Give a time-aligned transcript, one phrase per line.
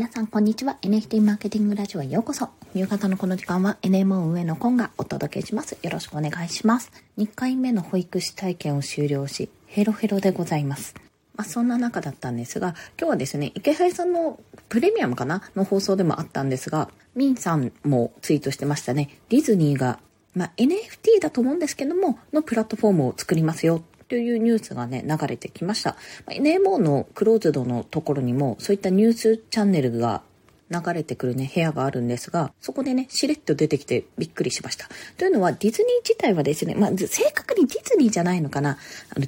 [0.00, 0.78] 皆さん、こんにちは。
[0.80, 2.48] NFT マーケティングラジオへようこそ。
[2.74, 5.76] 夕方のこの時間は NMO 運営のコンがお届けします。
[5.82, 6.90] よろしくお願いします。
[7.18, 10.94] 2回目の保育士体験を終了し、ヘロヘロでございます。
[11.36, 14.40] まあ、そんな中だったんですが、今日はですね、池原さんの
[14.70, 15.42] プレミアムかな？
[15.54, 19.18] の放送でもあったんですが、ミンさんもツイートしてましたね。
[19.28, 20.00] ディズニーが、
[20.34, 25.96] まあ、NFT だと思うんですけども、のプラットフォームを作りますよというニュースがね、流れてきました。
[26.26, 30.22] NMO のクローズドのところにも、そういったニュースチャンネルが
[30.68, 34.88] 流れてくるね、部屋があるんですが、そこでね、しれっと出てきてびっくりしました。
[35.16, 38.78] というのは、ディズニー自体はですね、まあ、正確にディズニーじゃないのかな。
[39.14, 39.26] あの、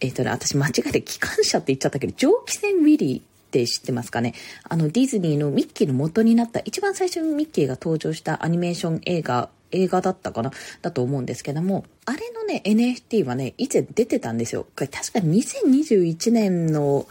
[0.00, 10.52] えっ、ー、とね、私間違えて機関車って言っちゃったけど、蒸気船ウィリーって知ってますかねあの、ディズニーのミッキーの元になった、一番最初にミッキーが登場したアニメーション映画映画だったかな？
[10.82, 14.64] だと思うんですけども、あれのね、NFT はね、以前出てたんですよ。
[14.64, 17.06] これ確か2021年の、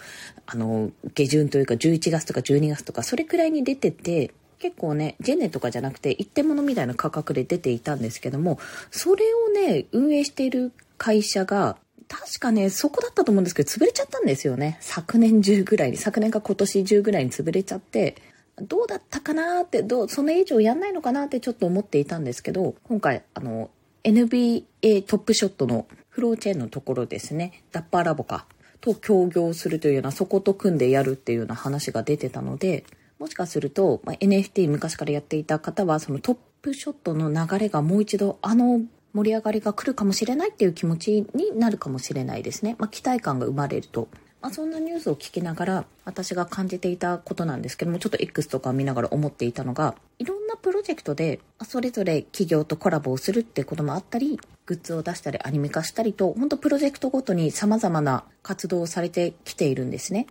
[0.46, 11.78] あの、下旬というか11月とか12月とか、それくらいに出てて、結構ね、ジェネとかじゃなくて一点物みたいな価格で出ていたんですけども、それをね、運営している会社が、
[12.08, 14.78] 確かね、そこだったと思うんですけど、潰れちゃったんですよね。
[14.80, 18.16] 昨年中ぐらいに、昨年か今年中ぐらいに潰れちゃって、
[18.62, 23.70] どうだったかなって、どう、その以上やんないのかなってちょっと思っていたんですけど、今回、あの、
[24.04, 28.48] NBA トップショットのフローチェーンのところですね、ダッパーラボか、
[28.82, 32.86] と協業するというような、そこと組んでやるっていうような話が出てたので、
[33.20, 38.82] もしかすると、まあ、NFT 昔からやっていた方は、そのトップショットの流れがもう一度、あの
[39.14, 42.76] 盛り上がりが来るかもしれないっていう気持ちになるかもしれないですね。
[42.78, 44.08] まあ、期待感が生まれると。
[44.42, 60.28] まあ、そんなニュースを聞きながら私が感じていたことなんですけどもちょっと X とか見ながら思っていたのがいろんなプロジェクトでそれぞれ企業とコラボをするってこともあったりグッズを出したりアニメ化したりと本当プロジェクトごとに様々な活動をされてきているんですね。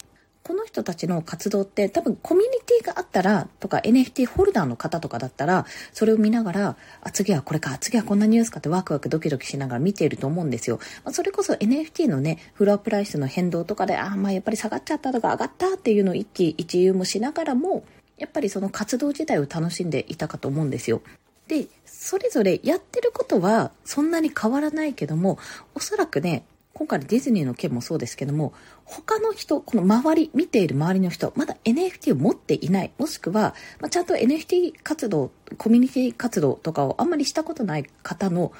[0.47, 17.83] この人たちの活動って多分コミュニティがあったらとか NFT ホルダーの方とかだったらそれを見ながらあ次はこれか次はこんなニュースかってワクワクドキドキしながら見ていると思うんですよ、まあ、それこそ NFT のねフロアプライスの変動とかでああまあやっぱり下がっちゃったとか上がったっていうのを一喜一憂もしながらも
[18.17, 21.03] やっぱりその活動自体を楽しんでいたかと思うんですよ。
[21.49, 25.41] でそれぞれやってることはそんなに変わらないけども
[25.75, 26.45] おそらくね
[26.77, 28.53] 今回のディズニーの件もそうですけども、
[28.85, 38.53] 他の人、この周り、見ている周りの人、まだ NFT を持っていない、もしくは、まあ、ちゃんと NFT 活動、コミュニティ活動とかをあんまりしたことない方の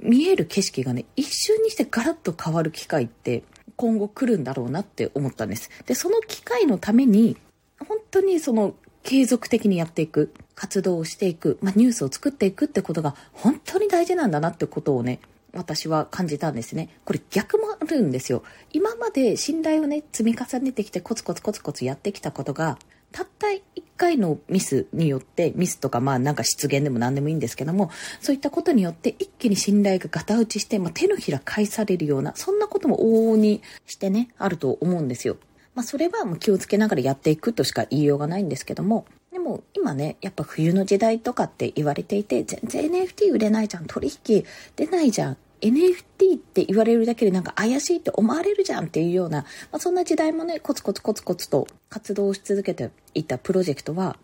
[0.00, 3.44] 見える景色がね、一瞬にしてガラッと変わる機会って
[3.76, 5.70] 今後来るんだろうなって思ったんです。
[5.86, 7.36] で、その機会のために、
[7.78, 15.20] 本当にその継続的にやっていく、活動をしていく、まあ、ニュースを作っていくってことが本当に大事なんだなってことをね、
[15.54, 16.88] 私は感じたんですね。
[17.04, 18.42] これ逆もあるんですよ。
[18.72, 22.78] 今まで信頼をね、積み重ねてきてコツコツコツコツやってきたことが、
[23.12, 23.60] たった1
[23.96, 35.36] 回のミスによって、ミスとかまあなんか失言でも何でもいいんですけども、そういったことによって一気に信頼がガタ打ちして、まあ、手のひら返されるような、そんなことも往々にしてね、あると思うんですよ。
[35.76, 44.44] まあそれはもう気をつけながらやっていくとしか言いようがないんですけども、でも今ね、やっぱ冬の時代とかって言われていて、全然 NFT 売れないじゃん、取引
[44.76, 54.16] 出ないじゃん、NFT って言われるだけでなんか怪しいって思われるじゃんっていうような、まあ、そんな時代もね、コツコツコツコツと活動し続けていたプロジェクトは、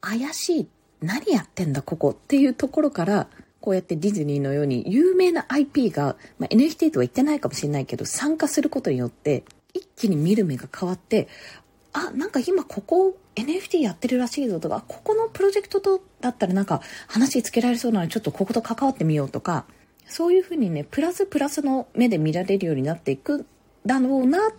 [0.00, 0.68] 怪しい、
[1.00, 3.28] 何やってんだここっていうところから、
[3.60, 9.44] こうやってディズニーのように有名な IP が、まあ、NFT とは言ってないかもしれないけど、参加することによって、
[9.74, 11.28] 一気に見る目が変わって、
[11.92, 19.64] あ、なんか今ここ NFT やってるらしいぞとか、ここのプロジェクトとだったらなんか話つけられそうなのでちょっとここと関わってみようとか、
[20.08, 23.46] そういうふうにね、プラスプラスの目で見られるようになっていく
[23.86, 24.52] だろうな、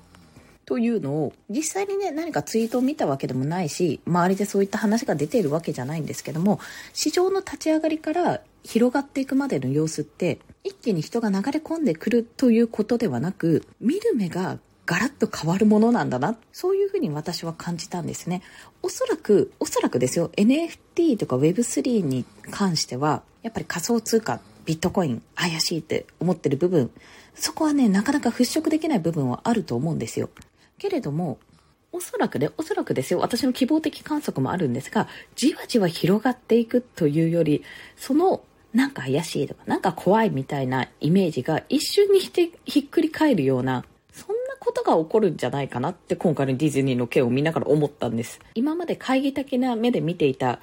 [0.70, 6.60] というのを、実際にね、何かツイートを見たわけでもないし、周りでそういった話が出ているわけじゃないんですけども、
[6.94, 16.38] 市場の立ち上がりから広がっていくまでの様子って、一気に人が流れ込んでくるということではなく、見る目がガラッと変わるものなんだな。
[16.52, 18.44] そういうふうに私は感じたんですね。
[18.84, 26.92] おそらく、おそらくですよ、NFT とか Web3 に関しては、やっぱり仮想通貨ビットコイン怪しいって思ってる部分、
[27.36, 30.30] そこはね、なかなか払拭できない部分はあると思うんですよ。
[30.78, 31.40] けれども、
[31.92, 37.64] おそらくね、おそらくですよ、私の希望的観測もあるんですが、じわじわ広がっていくというより、
[37.96, 48.40] その、なんか怪しいとか、なんか怖いみたいなイメージが一瞬にしてひっくり返るような、そんなことが起こるんじゃないかなって今回のディズニーの件を見ながら思ったんです。
[48.54, 50.60] 今まで懐疑的な目で見ていた、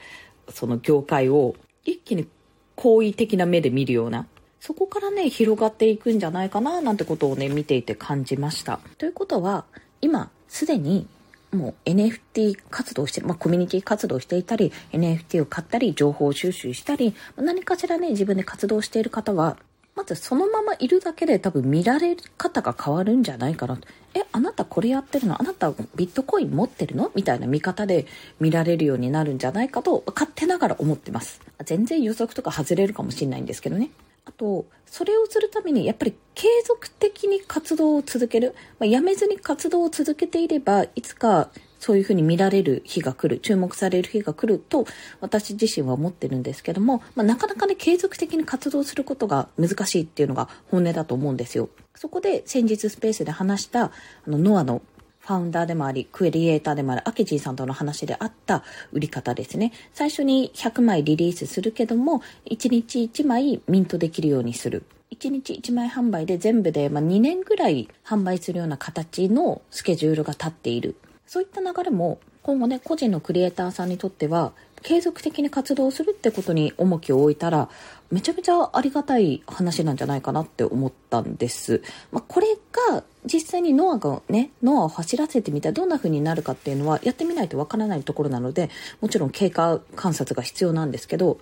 [0.48, 2.28] その業界を一気に
[2.76, 4.26] 好意的な目で見るような、
[4.60, 8.80] そこからね、広がっていくんじゃないかな、なんてことをね、見ていて感じました。
[8.98, 9.64] ということは、
[10.00, 11.06] 今、すでに、
[11.52, 19.56] もう NFT 活動して、まあ、コミュニティ活動していたり、NFT を買ったり、情報収集したり、何かしらね、自分で活動している方は、
[19.94, 23.88] まずそのままいるだけで多分見られ方が変わるんじゃないかなと。
[24.12, 25.40] え、あなたこれやってるの？
[25.40, 27.10] あなたビットコイン持ってるの？
[27.14, 28.04] みたいな見方で
[28.38, 31.40] 見られるようになるんじゃないかと勝手ながら思ってます。
[31.64, 33.90] 全然予測とか外れるかもしれないんですけどね。
[34.24, 38.54] あと、それをするためにやっぱり継続的に活動を続ける。
[38.78, 44.86] まあ、やめずに活動を続けていれば、いつかそういうふうに見られる日が来る、注目される日が来ると、
[45.20, 51.68] 私自身は思ってるんですけども、まあ、なかなかね、継続的に活動することが難しいっていうのが本音だと思うんですよ。
[51.94, 53.90] そこで先日スペースで話した、あ
[54.26, 54.82] の、ノアの
[55.26, 58.62] ファウンダーでもあり、クリエイターでもあるアケジーさんとの話であった
[58.92, 59.72] 売り方ですね。
[59.92, 64.84] 最初に100枚リリースするけども、1日1枚ミントできるようにする。
[65.10, 70.94] 1日1枚販売で全部で、ま2年ぐらい販売するような形のスケジュールが立っている。
[71.26, 74.52] そういった流れも今後ね、個人のクリエイターさんにとっては、
[74.82, 77.68] 継続的に活動するってことに重きを置いたら、
[78.10, 81.82] めちゃめちゃありがたい話なんじゃないかなって思ったんです。
[82.12, 82.46] まあ、これ
[82.90, 88.70] が実際にノアがね、ノアを走らせてみたらどんな風になるかっていうのはやってみないとわからないところなので、
[89.00, 91.38] もちろん経過観察が必要なんですけど、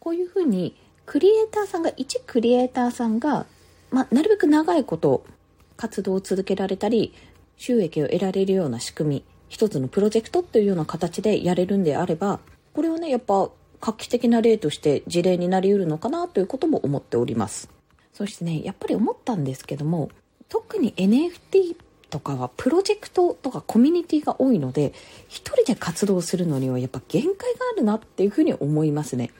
[0.00, 0.74] こういう風に
[1.08, 3.46] クリエイターさんが、一クリエイターさんが、
[3.90, 5.24] まあ、なるべく長いこと
[5.78, 7.14] 活動を続けられたり、
[7.56, 12.40] 収益を得られるような仕組み、一つのプロジェクトっていうような形でやれるんであれば、
[12.78, 17.68] これはね、やっぱ画期的な例として事例になりうるのかなということも思っております。
[18.14, 20.10] そしてね、やっぱり思ったんですけども、
[20.48, 21.74] 特に NFT
[22.08, 24.92] とかはプロジェクトとかコミュニティが多いので、
[25.26, 29.32] 一人で活動するのにはやっぱ限界があるなっていうふうに思いますね。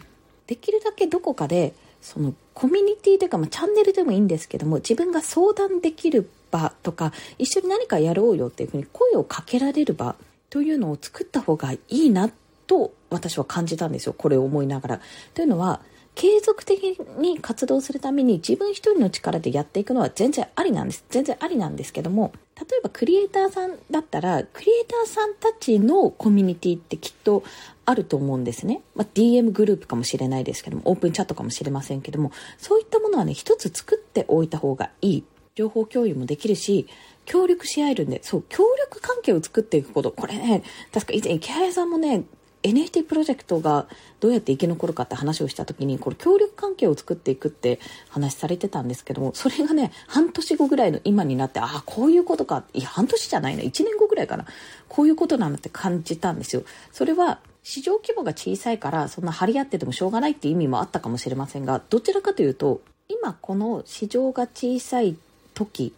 [0.48, 10.16] できるだけどこかで、そのコミュニティというか、まあ、チャンネルでもいいんですけども、自分が相談できる場とか一緒に何かやろうよっていうふうに声をかけられる場
[10.50, 12.32] というのを作った方がいいな
[12.66, 15.00] と私は感じたんですよこれを思いながら。
[15.34, 15.80] というのは
[16.18, 21.04] 継続的に活動するために自分一人の力でやっていくのは全然ありなんです。
[21.10, 27.44] 全然ありなんですけども、例えばクリエイターさんだったら、クリエイターさんたちのコミュニティってきっと
[27.84, 28.82] あると思うんですね。
[28.96, 35.24] まあ、DM グループかもしれないですけども、オープンチャットかもしれませんけども、そういったものはね、一つ作っておいた方がいい
[35.54, 36.88] 情報共有もできるし、
[37.26, 40.10] 協力し合えるんで、そう、協力関係を作っていくこと。
[40.10, 42.24] これね、確か以前池原さんもね、
[42.62, 43.86] NFT プロジェクトが
[44.20, 47.78] どうやって生き残るかって話をした時に、これ協力関係を作っていくって
[48.08, 52.64] 話されてたんですけども、それがね、 半年後ぐらいの今になって、ああ、こういうことか。
[52.74, 53.62] いや、半年じゃないな。
[53.62, 54.44] 1年後ぐらいかな。
[54.88, 56.62] こういうことなんだって感じたんですよ。
[56.92, 65.16] それは、市場規模が小さいから、そんな張り合っててもしょうがないって意味もあったかもしれませんが、どちらかというと、今この市場が小さい
[65.54, 65.92] 時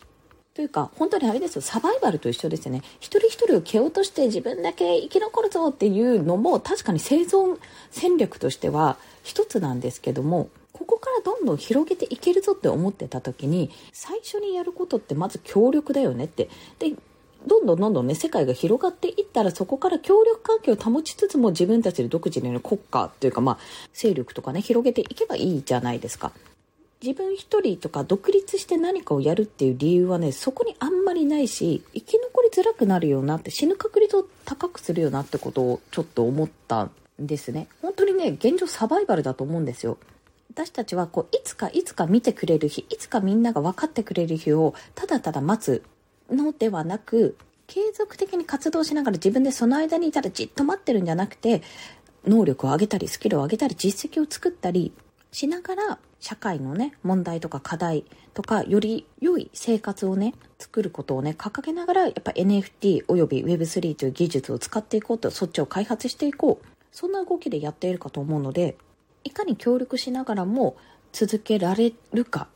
[0.55, 1.63] というか本当にあれですよ。
[1.63, 2.83] サバイバルと一緒ですよね。
[2.99, 7.59] 一人一人を蹴落として自分だけ生き残るぞっていうのも確かに生存
[7.91, 16.49] 戦略としては一つなんですけどもここからどんどん広げていけるぞって思ってた時に最初にやることってまず協力だよねって。
[16.79, 16.95] で
[17.47, 23.59] どんどんどんどんね世界が広がっていったらそこから協力関係を保ちつつも自分たちで独自の国家というかまあ
[23.95, 26.33] 勢力とかね広げていけばいいじゃないですか。
[27.03, 37.69] 自分一人とか独立して何かをやるっていう理由はね、そこにあんまりないし、生き残りづらくなるよなって死ぬ確率を高くするよなってことをちょっと思ったんですね。
[37.81, 39.97] 本当にね、現状サバイバルだと思うんですよ。
[40.53, 45.83] 私たちはこういつかいつか見てくれる日、いつかみんなが分かってくれる日をただただ待つ
[46.31, 51.63] のではなく、継続的に活動しながら自分でその間にいたらじっと待ってるんじゃなくて、
[52.27, 54.93] 能力を上げたり、スキルを上げたり、実績を作ったり
[55.33, 66.67] しながら、社会のね、問題とか課題とか、より良い生活をね、作ることをね、掲げながら、やっぱ NFT および Web3 という技術を使っていこうと、そっちを開発していこう。
[66.93, 68.77] そんな動きでやっているかと思うので、
[69.25, 70.77] いかに協力しながらも
[71.13, 72.49] 続けられるか、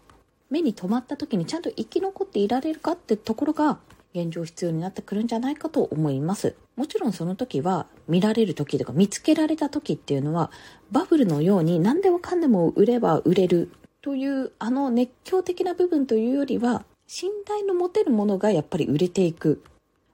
[0.50, 3.78] 目に留まった時にちゃんと生き残っていられるかってところが、
[4.14, 6.54] 現状必要になってくるんじゃないかと思います。
[6.76, 10.50] もちろんその時は見られる時とか見つけられた時っていうのは
[10.90, 13.70] バブルのように何でもかんでも売れば売れる
[14.02, 19.62] というあの熱狂的な部分というよりは信頼の持てるものがやっぱり売れていく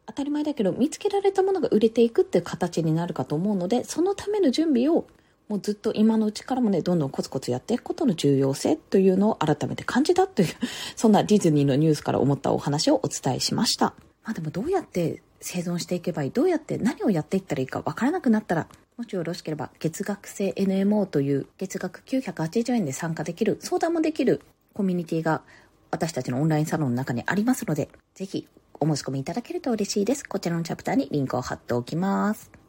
[0.07, 5.07] 当たり前だけど見つけられたものが売れていくっていう形になるかと思うのでそのための準備を
[5.49, 10.49] もうずっと今のうちからもねどんどんコツコツやっていくことの重要性というのを改めて感じたという
[10.95, 13.95] そんなディズニーのニュースから思ったお話をお伝えしました。
[14.23, 18.67] まあでもどうやって生存していけばいいどうやって何をやっていったらいいか分からなくなったら
[18.97, 24.43] もしよろしければ月額制 NMO という月額980円で参加できる相談もできる
[24.75, 25.43] コミュニティが
[25.91, 28.47] 私たちのオンラインサロンの中にありますのでぜひ
[28.81, 30.25] お申し込みいただけると嬉しいです。
[30.27, 32.60] こちらのチャプターにリンクを貼っておきます。